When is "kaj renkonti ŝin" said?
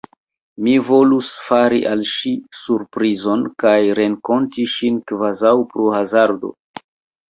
3.67-5.01